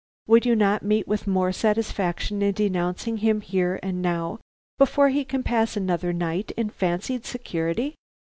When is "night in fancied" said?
6.11-7.23